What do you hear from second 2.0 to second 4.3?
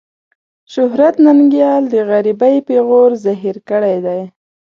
غريبۍ پېغور زهير کړی دی.